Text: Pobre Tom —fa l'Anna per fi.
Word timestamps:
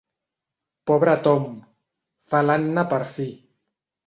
Pobre 0.91 1.13
Tom 1.27 1.45
—fa 2.31 2.41
l'Anna 2.47 2.87
per 2.97 3.01
fi. 3.13 3.29